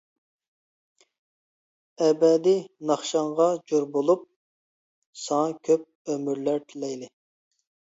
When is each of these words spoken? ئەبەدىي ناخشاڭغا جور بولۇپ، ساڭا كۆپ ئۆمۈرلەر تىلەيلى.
ئەبەدىي 2.05 2.57
ناخشاڭغا 2.93 3.47
جور 3.73 3.87
بولۇپ، 3.99 4.25
ساڭا 5.27 5.55
كۆپ 5.71 5.87
ئۆمۈرلەر 6.17 6.69
تىلەيلى. 6.75 7.15